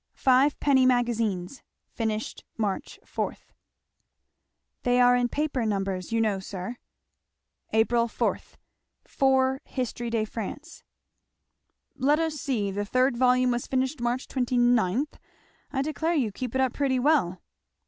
Five 0.15 0.59
Penny 0.59 0.87
Magazines, 0.87 1.61
finished 1.93 2.43
Mar. 2.57 2.79
4,' 3.05 3.37
"They 4.81 4.99
are 4.99 5.15
in 5.15 5.29
paper 5.29 5.63
numbers, 5.63 6.11
you 6.11 6.19
know, 6.19 6.39
sir." 6.39 6.77
'April 7.71 8.07
4. 8.07 8.39
4 9.05 9.61
Hist. 9.65 9.97
de 9.97 10.17
F.' 10.21 10.83
"Let 11.97 12.17
us 12.17 12.33
see 12.33 12.71
the 12.71 12.83
third 12.83 13.15
volume 13.15 13.51
was 13.51 13.67
finished 13.67 14.01
March 14.01 14.27
29 14.27 15.05
I 15.71 15.81
declare 15.83 16.15
you 16.15 16.31
keep 16.31 16.55
it 16.55 16.61
up 16.61 16.73
pretty 16.73 16.97
well." 16.97 17.39